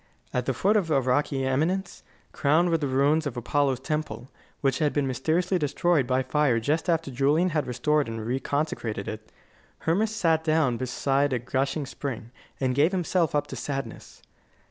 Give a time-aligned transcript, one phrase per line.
[0.33, 2.01] At the foot of a rocky eminence,
[2.31, 4.31] crowned with the ruins of Apollo's temple,
[4.61, 9.31] which had been mysteriously destroyed by fire just after Julian had restored and reconsecrated it,
[9.81, 14.23] Hermas sat down beside a gushing spring, and gave himself up to sadness.